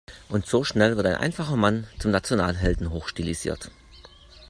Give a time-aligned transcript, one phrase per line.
[0.29, 3.69] Und so schnell wird ein einfacher Mann zum Nationalhelden hochstilisiert.